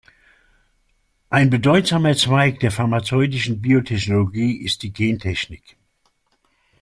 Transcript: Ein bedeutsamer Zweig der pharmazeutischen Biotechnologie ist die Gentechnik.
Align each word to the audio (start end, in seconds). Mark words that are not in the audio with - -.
Ein 1.29 1.51
bedeutsamer 1.51 2.15
Zweig 2.17 2.59
der 2.61 2.71
pharmazeutischen 2.71 3.61
Biotechnologie 3.61 4.57
ist 4.57 4.81
die 4.81 4.91
Gentechnik. 4.93 5.77